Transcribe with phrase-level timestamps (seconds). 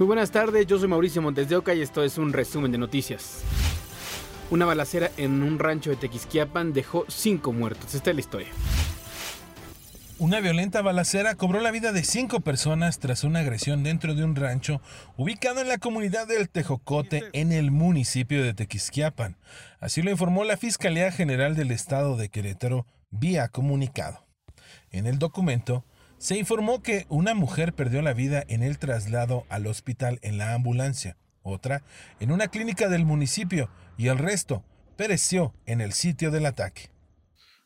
[0.00, 2.78] Muy buenas tardes, yo soy Mauricio Montes de Oca y esto es un resumen de
[2.78, 3.42] noticias.
[4.50, 7.94] Una balacera en un rancho de Tequisquiapan dejó cinco muertos.
[7.94, 8.48] Esta es la historia.
[10.18, 14.36] Una violenta balacera cobró la vida de cinco personas tras una agresión dentro de un
[14.36, 14.80] rancho
[15.18, 19.36] ubicado en la comunidad del Tejocote en el municipio de Tequisquiapan.
[19.80, 24.24] Así lo informó la Fiscalía General del Estado de Querétaro vía comunicado.
[24.92, 25.84] En el documento
[26.20, 30.52] se informó que una mujer perdió la vida en el traslado al hospital en la
[30.52, 31.82] ambulancia, otra
[32.20, 34.62] en una clínica del municipio y el resto
[34.98, 36.90] pereció en el sitio del ataque.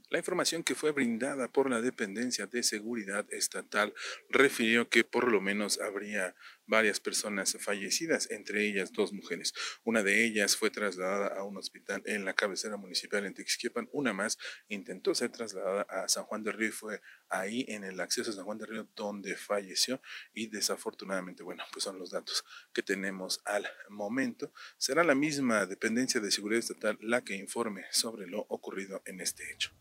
[0.08, 3.92] La información que fue brindada por la Dependencia de Seguridad Estatal
[4.30, 6.36] refirió que por lo menos habría
[6.66, 9.52] varias personas fallecidas, entre ellas dos mujeres.
[9.84, 13.88] Una de ellas fue trasladada a un hospital en la cabecera municipal en Tixquiepan.
[13.92, 18.00] Una más intentó ser trasladada a San Juan de Río y fue ahí en el
[18.00, 20.00] acceso a San Juan de Río donde falleció
[20.32, 24.52] y desafortunadamente, bueno, pues son los datos que tenemos al momento.
[24.78, 29.52] Será la misma dependencia de seguridad estatal la que informe sobre lo ocurrido en este
[29.52, 29.72] hecho.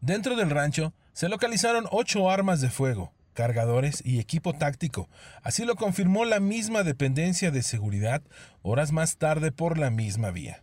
[0.00, 5.08] Dentro del rancho se localizaron ocho armas de fuego, cargadores y equipo táctico.
[5.42, 8.22] Así lo confirmó la misma dependencia de seguridad
[8.62, 10.62] horas más tarde por la misma vía.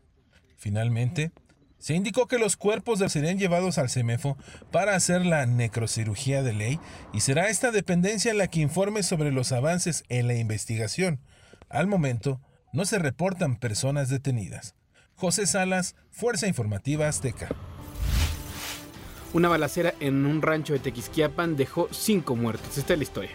[0.57, 1.31] Finalmente,
[1.79, 4.37] se indicó que los cuerpos serían llevados al CEMEFO
[4.71, 6.79] para hacer la necrocirugía de ley
[7.13, 11.19] y será esta dependencia la que informe sobre los avances en la investigación.
[11.69, 12.41] Al momento,
[12.73, 14.75] no se reportan personas detenidas.
[15.15, 17.49] José Salas, Fuerza Informativa Azteca.
[19.33, 22.77] Una balacera en un rancho de Tequisquiapan dejó cinco muertos.
[22.77, 23.31] Esta es la historia.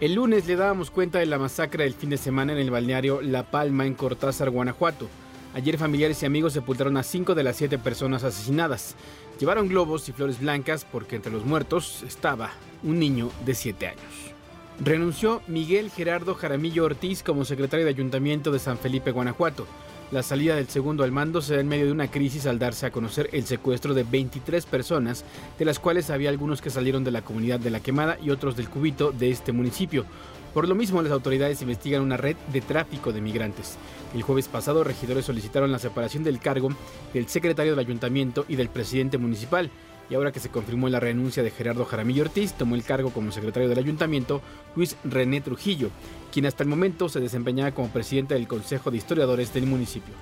[0.00, 3.22] El lunes le dábamos cuenta de la masacre del fin de semana en el balneario
[3.22, 5.08] La Palma en Cortázar, Guanajuato.
[5.54, 8.96] Ayer familiares y amigos sepultaron a cinco de las siete personas asesinadas.
[9.38, 12.50] Llevaron globos y flores blancas porque entre los muertos estaba
[12.82, 14.34] un niño de siete años.
[14.80, 19.68] Renunció Miguel Gerardo Jaramillo Ortiz como secretario de Ayuntamiento de San Felipe, Guanajuato.
[20.12, 22.84] La salida del segundo al mando se da en medio de una crisis al darse
[22.84, 25.24] a conocer el secuestro de 23 personas,
[25.58, 28.54] de las cuales había algunos que salieron de la comunidad de La Quemada y otros
[28.54, 30.04] del Cubito de este municipio.
[30.52, 33.78] Por lo mismo, las autoridades investigan una red de tráfico de migrantes.
[34.14, 36.68] El jueves pasado, regidores solicitaron la separación del cargo
[37.14, 39.70] del secretario del ayuntamiento y del presidente municipal
[40.12, 43.32] y ahora que se confirmó la renuncia de Gerardo Jaramillo Ortiz, tomó el cargo como
[43.32, 44.42] secretario del ayuntamiento
[44.76, 45.88] Luis René Trujillo,
[46.30, 50.12] quien hasta el momento se desempeñaba como presidente del Consejo de Historiadores del municipio.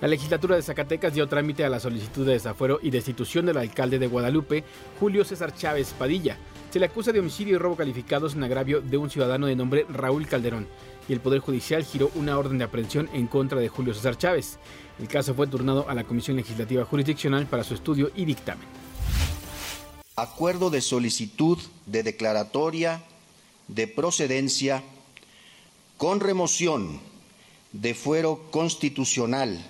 [0.00, 4.00] La legislatura de Zacatecas dio trámite a la solicitud de desafuero y destitución del alcalde
[4.00, 4.64] de Guadalupe,
[4.98, 6.36] Julio César Chávez Padilla.
[6.70, 9.86] Se le acusa de homicidio y robo calificados en agravio de un ciudadano de nombre
[9.88, 10.66] Raúl Calderón,
[11.08, 14.58] y el Poder Judicial giró una orden de aprehensión en contra de Julio César Chávez.
[14.98, 18.85] El caso fue turnado a la Comisión Legislativa Jurisdiccional para su estudio y dictamen
[20.16, 23.02] acuerdo de solicitud de declaratoria
[23.68, 24.82] de procedencia
[25.98, 27.00] con remoción
[27.72, 29.62] de fuero constitucional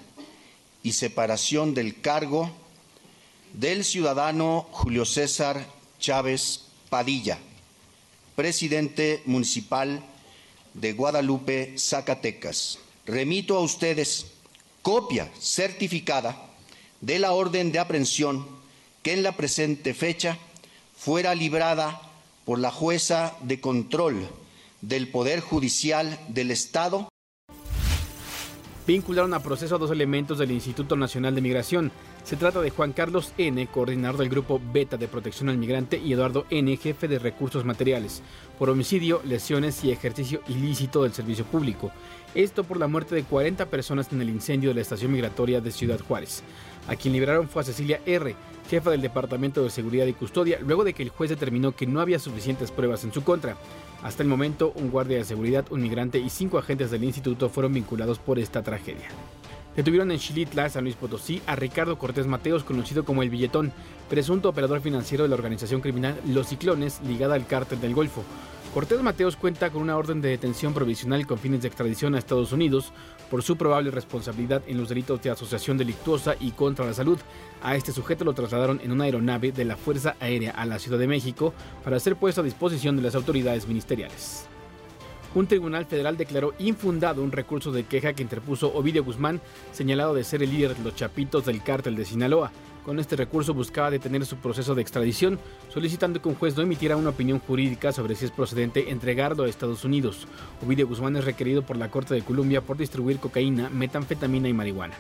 [0.84, 2.49] y separación del cargo
[3.55, 5.67] del ciudadano Julio César
[5.99, 7.39] Chávez Padilla,
[8.37, 10.05] presidente municipal
[10.75, 12.78] de Guadalupe, Zacatecas.
[13.05, 14.27] Remito a ustedes
[14.83, 16.41] copia certificada
[17.01, 18.47] de la orden de aprehensión
[19.06, 20.37] que en la presente fecha
[20.97, 22.00] fuera librada
[22.44, 24.27] por la jueza de control
[24.81, 27.09] del Poder Judicial del Estado.
[28.84, 31.93] Vincularon a proceso a dos elementos del Instituto Nacional de Migración.
[32.25, 36.12] Se trata de Juan Carlos N., coordinador del Grupo Beta de Protección al Migrante, y
[36.12, 38.22] Eduardo N., jefe de Recursos Materiales,
[38.59, 41.93] por homicidio, lesiones y ejercicio ilícito del servicio público.
[42.34, 45.71] Esto por la muerte de 40 personas en el incendio de la estación migratoria de
[45.71, 46.43] Ciudad Juárez.
[46.89, 48.35] A quien liberaron fue a Cecilia R.,
[48.69, 52.01] jefa del Departamento de Seguridad y Custodia, luego de que el juez determinó que no
[52.01, 53.57] había suficientes pruebas en su contra.
[54.03, 57.73] Hasta el momento, un guardia de seguridad, un migrante y cinco agentes del instituto fueron
[57.73, 59.09] vinculados por esta tragedia.
[59.77, 63.73] Detuvieron en Xilitla, San Luis Potosí, a Ricardo Cortés Mateos, conocido como El Billetón,
[64.09, 68.23] presunto operador financiero de la organización criminal Los Ciclones, ligada al cártel del Golfo.
[68.77, 72.53] Cortés Mateos cuenta con una orden de detención provisional con fines de extradición a Estados
[72.53, 72.93] Unidos
[73.31, 77.19] por su probable responsabilidad en los delitos de asociación delictuosa y contra la salud.
[77.63, 80.99] A este sujeto lo trasladaron en una aeronave de la Fuerza Aérea a la Ciudad
[80.99, 84.45] de México para ser puesto a disposición de las autoridades ministeriales.
[85.34, 89.41] Un tribunal federal declaró infundado un recurso de queja que interpuso Ovidio Guzmán,
[89.72, 92.53] señalado de ser el líder de los chapitos del cártel de Sinaloa.
[92.86, 95.41] Con este recurso buscaba detener su proceso de extradición,
[95.71, 99.48] solicitando que un juez no emitiera una opinión jurídica sobre si es procedente entregarlo a
[99.48, 100.28] Estados Unidos.
[100.65, 104.94] Ovidio Guzmán es requerido por la Corte de Columbia por distribuir cocaína, metanfetamina y marihuana.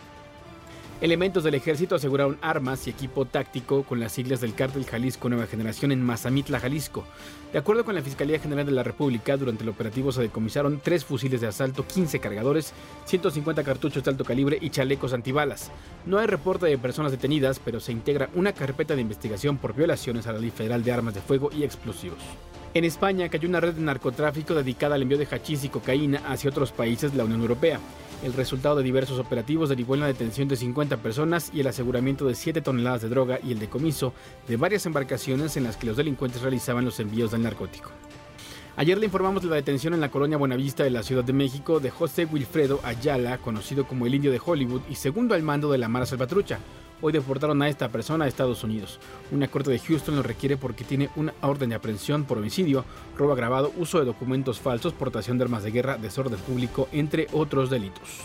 [1.02, 5.46] Elementos del ejército aseguraron armas y equipo táctico con las siglas del cártel Jalisco Nueva
[5.46, 7.04] Generación en Mazamitla, Jalisco.
[7.52, 11.04] De acuerdo con la Fiscalía General de la República, durante el operativo se decomisaron tres
[11.04, 12.72] fusiles de asalto, 15 cargadores,
[13.04, 15.70] 150 cartuchos de alto calibre y chalecos antibalas.
[16.06, 20.26] No hay reporte de personas detenidas, pero se integra una carpeta de investigación por violaciones
[20.26, 22.20] a la Ley Federal de Armas de Fuego y Explosivos.
[22.76, 26.50] En España cayó una red de narcotráfico dedicada al envío de hachís y cocaína hacia
[26.50, 27.80] otros países de la Unión Europea.
[28.22, 32.26] El resultado de diversos operativos derivó en la detención de 50 personas y el aseguramiento
[32.26, 34.12] de 7 toneladas de droga y el decomiso
[34.46, 37.92] de varias embarcaciones en las que los delincuentes realizaban los envíos del narcótico.
[38.76, 41.80] Ayer le informamos de la detención en la colonia Buenavista de la Ciudad de México
[41.80, 45.78] de José Wilfredo Ayala, conocido como el Indio de Hollywood y segundo al mando de
[45.78, 46.58] la Mara Salvatrucha.
[47.02, 48.98] Hoy deportaron a esta persona a Estados Unidos.
[49.30, 52.84] Una corte de Houston lo requiere porque tiene una orden de aprehensión por homicidio,
[53.18, 57.68] robo agravado, uso de documentos falsos, portación de armas de guerra, desorden público, entre otros
[57.68, 58.22] delitos.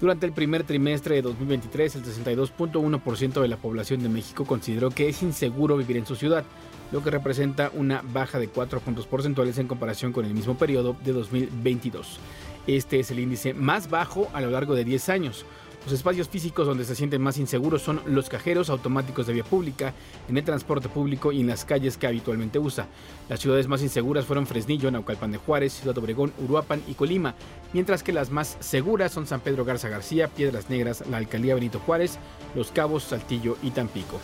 [0.00, 5.08] Durante el primer trimestre de 2023, el 62.1% de la población de México consideró que
[5.08, 6.44] es inseguro vivir en su ciudad,
[6.92, 10.96] lo que representa una baja de 4 puntos porcentuales en comparación con el mismo periodo
[11.04, 12.18] de 2022.
[12.66, 15.44] Este es el índice más bajo a lo largo de 10 años.
[15.84, 19.92] Los espacios físicos donde se sienten más inseguros son los cajeros automáticos de vía pública,
[20.28, 22.86] en el transporte público y en las calles que habitualmente usa.
[23.28, 27.34] Las ciudades más inseguras fueron Fresnillo, Naucalpan de Juárez, Ciudad Obregón, Uruapan y Colima,
[27.72, 31.80] mientras que las más seguras son San Pedro Garza García, Piedras Negras, la Alcaldía Benito
[31.80, 32.18] Juárez,
[32.54, 34.20] Los Cabos, Saltillo y Tampico.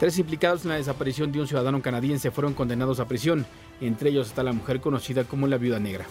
[0.00, 3.46] Tres implicados en la desaparición de un ciudadano canadiense fueron condenados a prisión.
[3.80, 6.06] Entre ellos está la mujer conocida como la Viuda Negra.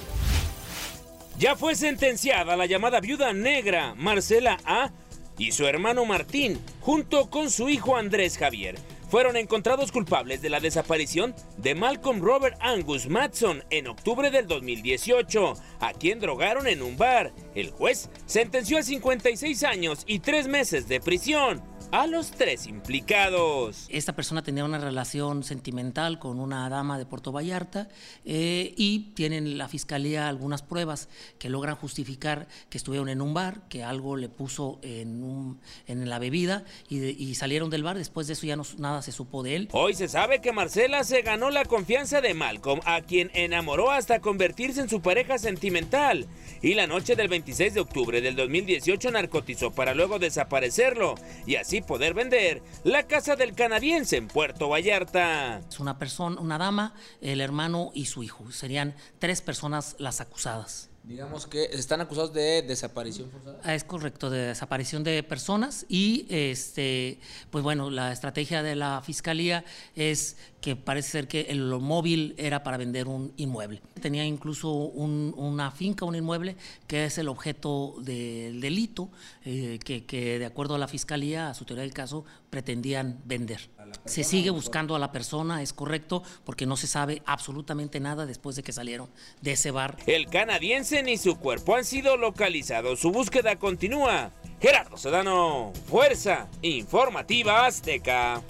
[1.38, 4.92] Ya fue sentenciada la llamada viuda negra Marcela A
[5.38, 8.78] y su hermano Martín, junto con su hijo Andrés Javier.
[9.10, 15.56] Fueron encontrados culpables de la desaparición de Malcolm Robert Angus Matson en octubre del 2018,
[15.82, 17.34] a quien drogaron en un bar.
[17.54, 21.62] El juez sentenció a 56 años y 3 meses de prisión
[22.02, 23.86] a los tres implicados.
[23.88, 27.88] Esta persona tenía una relación sentimental con una dama de Puerto Vallarta
[28.26, 31.08] eh, y tienen la fiscalía algunas pruebas
[31.40, 35.58] que logran justificar que estuvieron en un bar, que algo le puso en,
[35.88, 37.98] en la bebida y, salieron del bar.
[37.98, 39.70] Después de eso ya no, nada se supo de él.
[39.72, 44.20] Hoy se sabe que Marcela se ganó la confianza de Malcolm, a quien enamoró hasta
[44.20, 46.28] convertirse en su pareja sentimental.
[46.62, 51.16] Y la noche del 26 de octubre del 2018 narcotizó para luego desaparecerlo
[51.46, 55.62] y así poder vender la casa del canadiense en Puerto Vallarta.
[55.70, 58.52] Es una persona, una dama, el hermano y su hijo.
[58.52, 60.90] Serían tres personas las acusadas.
[61.08, 63.60] Digamos que están acusados de desaparición forzada.
[63.64, 67.20] Ah, es correcto, de desaparición de personas y este,
[67.52, 69.64] pues bueno, la estrategia de la fiscalía
[69.96, 73.84] es que parece ser que el móvil era para vender un inmueble.
[74.02, 76.56] Tenía incluso una finca, un inmueble,
[76.88, 79.12] que es el objeto del delito,
[79.46, 83.70] eh, que, que, de acuerdo a la fiscalía, a su teoría del caso, pretendían vender.
[84.06, 88.56] Se sigue buscando a la persona, es correcto, porque no se sabe absolutamente nada después
[88.56, 89.10] de que salieron
[89.42, 89.98] de ese bar.
[90.08, 93.00] El canadiense ni su cuerpo han sido localizados.
[93.00, 94.32] Su búsqueda continúa.
[94.62, 98.42] Gerardo Sedano, Fuerza Informativa Azteca.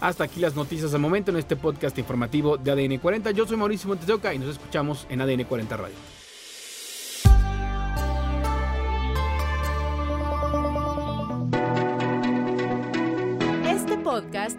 [0.00, 3.30] Hasta aquí las noticias al momento en este podcast informativo de ADN 40.
[3.32, 5.96] Yo soy Mauricio Montesoca y nos escuchamos en ADN 40 Radio.
[13.66, 14.58] Este podcast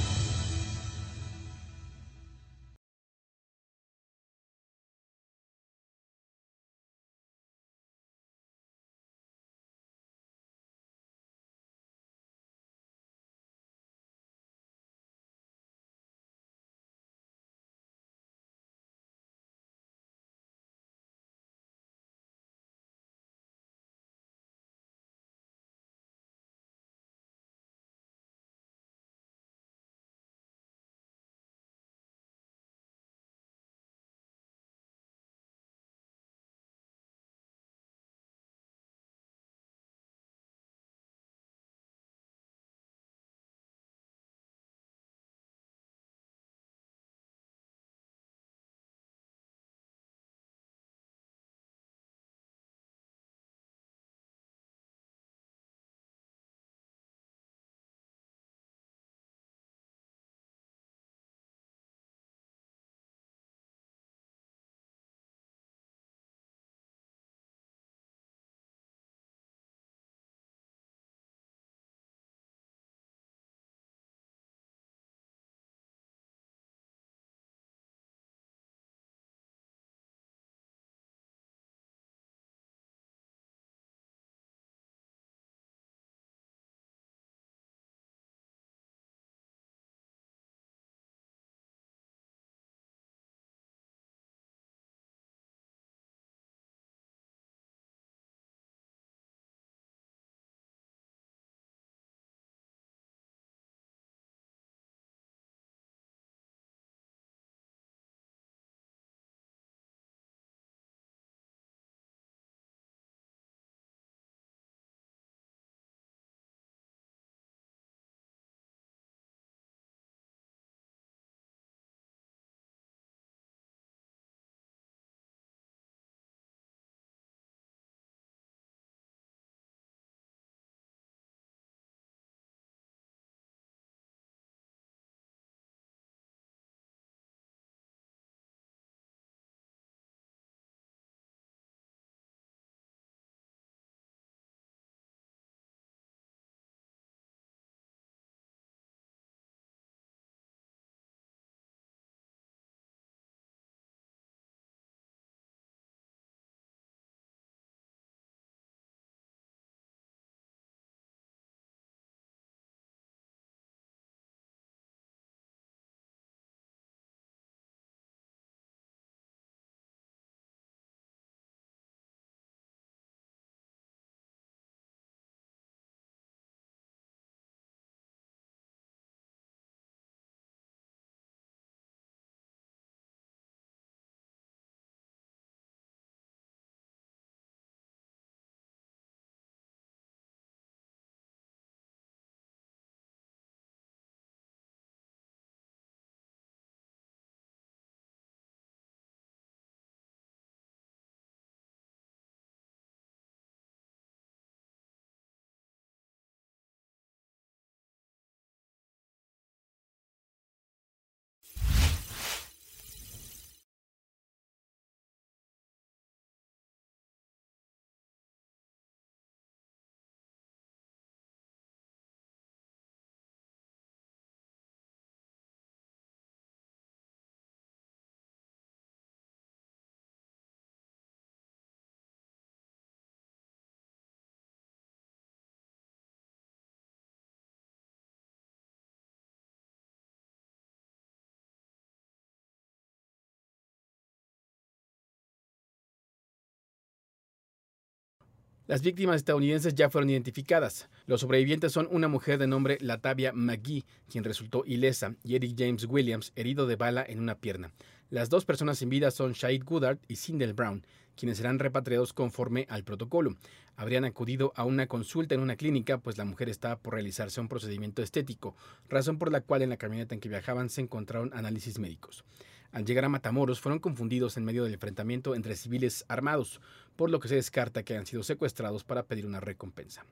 [248.71, 250.87] Las víctimas estadounidenses ya fueron identificadas.
[251.05, 255.83] Los sobrevivientes son una mujer de nombre Latavia McGee, quien resultó ilesa, y Eric James
[255.89, 257.73] Williams, herido de bala en una pierna.
[258.09, 260.85] Las dos personas sin vida son Shahid Goodard y Sindel Brown,
[261.17, 263.35] quienes serán repatriados conforme al protocolo.
[263.75, 267.49] Habrían acudido a una consulta en una clínica, pues la mujer estaba por realizarse un
[267.49, 268.55] procedimiento estético,
[268.87, 272.23] razón por la cual en la camioneta en que viajaban se encontraron análisis médicos.
[272.71, 276.61] Al llegar a Matamoros fueron confundidos en medio del enfrentamiento entre civiles armados,
[276.95, 280.05] por lo que se descarta que hayan sido secuestrados para pedir una recompensa.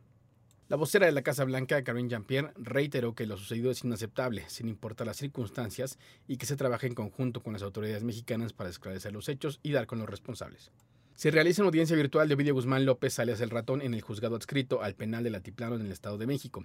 [0.68, 4.68] La vocera de la Casa Blanca, Karine Jean-Pierre, reiteró que lo sucedido es inaceptable, sin
[4.68, 5.98] importar las circunstancias,
[6.28, 9.72] y que se trabaja en conjunto con las autoridades mexicanas para esclarecer los hechos y
[9.72, 10.72] dar con los responsables.
[11.16, 14.36] Se realiza una audiencia virtual de Ovidio Guzmán López, alias El Ratón, en el juzgado
[14.36, 16.64] adscrito al penal del Altiplano en el Estado de México.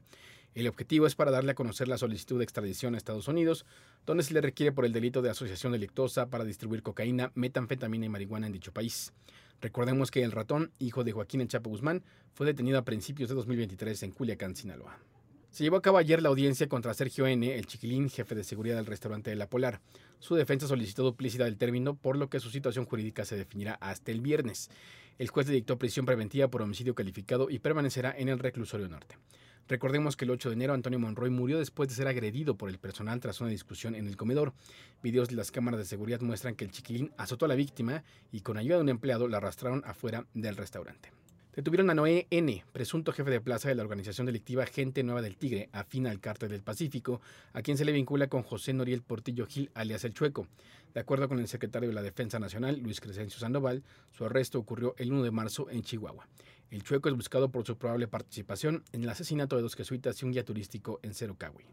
[0.54, 3.66] El objetivo es para darle a conocer la solicitud de extradición a Estados Unidos,
[4.06, 8.08] donde se le requiere por el delito de asociación delictosa para distribuir cocaína, metanfetamina y
[8.08, 9.12] marihuana en dicho país.
[9.60, 13.34] Recordemos que el ratón, hijo de Joaquín El Chapo Guzmán, fue detenido a principios de
[13.34, 14.98] 2023 en Culiacán, Sinaloa.
[15.54, 18.74] Se llevó a cabo ayer la audiencia contra Sergio N., el chiquilín jefe de seguridad
[18.74, 19.80] del restaurante de La Polar.
[20.18, 24.10] Su defensa solicitó duplicidad del término, por lo que su situación jurídica se definirá hasta
[24.10, 24.68] el viernes.
[25.16, 29.16] El juez le dictó prisión preventiva por homicidio calificado y permanecerá en el reclusorio norte.
[29.68, 32.80] Recordemos que el 8 de enero Antonio Monroy murió después de ser agredido por el
[32.80, 34.54] personal tras una discusión en el comedor.
[35.04, 38.40] Videos de las cámaras de seguridad muestran que el chiquilín azotó a la víctima y
[38.40, 41.12] con ayuda de un empleado la arrastraron afuera del restaurante.
[41.54, 45.36] Detuvieron a Noé N., presunto jefe de plaza de la organización delictiva Gente Nueva del
[45.36, 47.20] Tigre, afín al cártel del Pacífico,
[47.52, 50.48] a quien se le vincula con José Noriel Portillo Gil, alias El Chueco.
[50.94, 54.96] De acuerdo con el secretario de la Defensa Nacional, Luis Crescencio Sandoval, su arresto ocurrió
[54.98, 56.26] el 1 de marzo en Chihuahua.
[56.72, 60.24] El Chueco es buscado por su probable participación en el asesinato de dos jesuitas y
[60.24, 61.66] un guía turístico en Cerocagüe.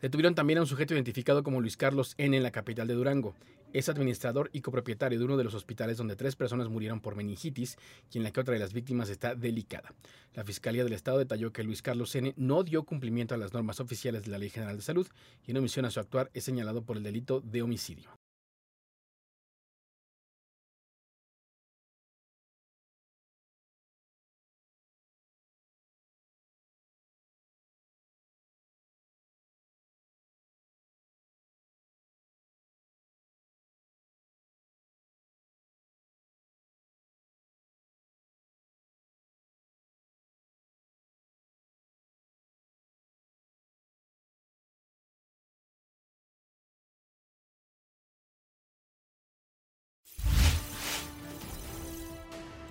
[0.00, 2.34] Detuvieron también a un sujeto identificado como Luis Carlos N.
[2.34, 3.34] en la capital de Durango.
[3.74, 7.76] Es administrador y copropietario de uno de los hospitales donde tres personas murieron por meningitis
[8.10, 9.92] y en la que otra de las víctimas está delicada.
[10.34, 12.32] La Fiscalía del Estado detalló que Luis Carlos N.
[12.36, 15.06] no dio cumplimiento a las normas oficiales de la Ley General de Salud
[15.46, 18.19] y en omisión a su actuar es señalado por el delito de homicidio.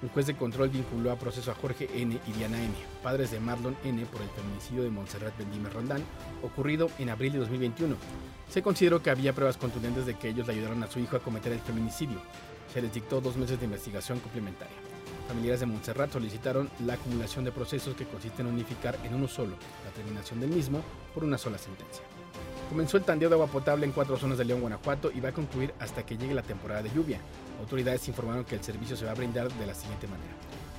[0.02, 2.18] Un juez de control vinculó a proceso a Jorge N.
[2.26, 4.06] y Diana N., padres de Marlon N.
[4.06, 6.02] por el feminicidio de Montserrat Bendime Rondán,
[6.42, 7.98] ocurrido en abril de 2021.
[8.50, 11.20] Se consideró que había pruebas contundentes de que ellos le ayudaron a su hijo a
[11.20, 12.18] cometer el feminicidio.
[12.74, 14.76] Se les dictó dos meses de investigación complementaria.
[15.28, 19.56] Familiares de Montserrat solicitaron la acumulación de procesos que consiste en unificar en uno solo
[19.84, 20.82] la terminación del mismo
[21.14, 22.04] por una sola sentencia.
[22.70, 25.34] Comenzó el tandeo de agua potable en cuatro zonas de León, Guanajuato y va a
[25.34, 27.20] concluir hasta que llegue la temporada de lluvia.
[27.60, 30.32] Autoridades informaron que el servicio se va a brindar de la siguiente manera.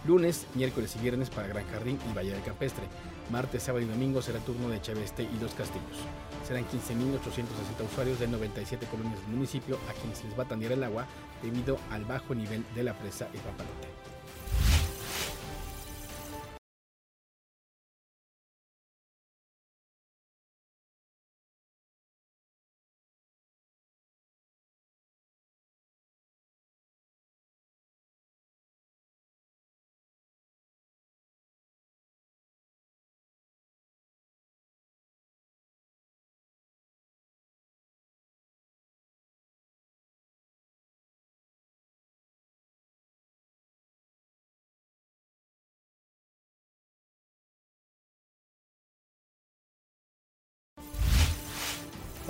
[0.06, 2.84] Lunes, miércoles y viernes para Gran Jardín y Valle del Campestre.
[3.30, 5.99] Martes, sábado y domingo será turno de Chaveste y Los Castillos.
[6.46, 10.82] Serán 15.860 usuarios de 97 colonias del municipio a quienes les va a tandear el
[10.82, 11.06] agua
[11.42, 14.00] debido al bajo nivel de la presa Papalote.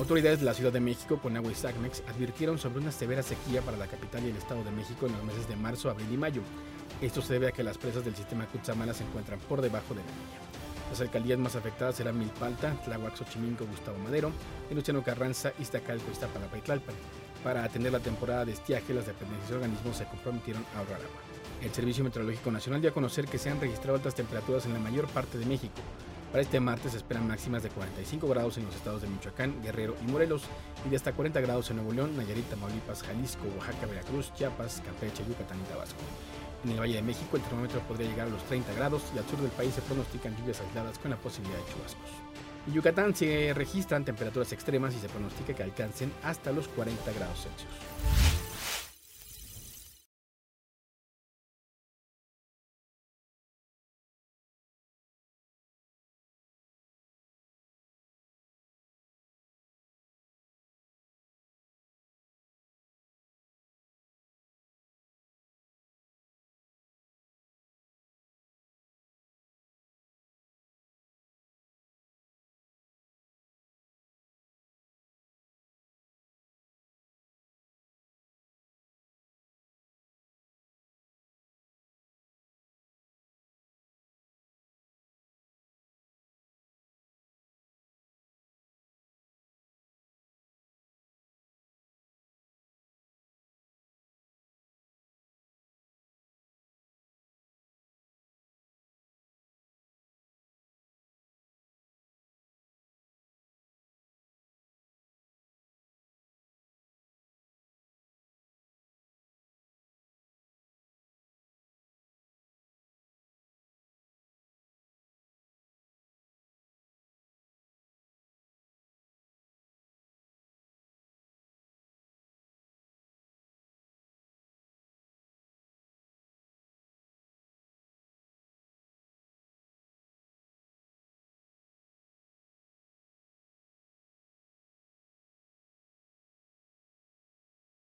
[0.00, 3.60] Autoridades de la Ciudad de México, con agua y SACMEX, advirtieron sobre una severa sequía
[3.60, 6.16] para la capital y el Estado de México en los meses de marzo, abril y
[6.16, 6.40] mayo.
[7.02, 10.00] Esto se debe a que las presas del sistema Cutzamala se encuentran por debajo de
[10.00, 10.40] la línea.
[10.88, 14.32] Las alcaldías más afectadas serán Milpalta, Tláhuac, Xochimilco, Gustavo Madero,
[14.70, 16.94] Luciano Carranza, Iztacalco, Iztapalapa y Tlalpan.
[17.44, 21.20] Para atender la temporada de estiaje, las dependencias y organismos se comprometieron a ahorrar agua.
[21.62, 24.78] El Servicio Meteorológico Nacional dio a conocer que se han registrado altas temperaturas en la
[24.78, 25.82] mayor parte de México,
[26.30, 29.96] para este martes se esperan máximas de 45 grados en los estados de Michoacán, Guerrero
[30.06, 30.42] y Morelos
[30.86, 35.24] y de hasta 40 grados en Nuevo León, Nayarit, Tamaulipas, Jalisco, Oaxaca, Veracruz, Chiapas, Campeche,
[35.28, 35.98] Yucatán y Tabasco.
[36.64, 39.26] En el Valle de México el termómetro podría llegar a los 30 grados y al
[39.26, 42.10] sur del país se pronostican lluvias aisladas con la posibilidad de chubascos.
[42.66, 47.42] En Yucatán se registran temperaturas extremas y se pronostica que alcancen hasta los 40 grados
[47.42, 48.39] Celsius.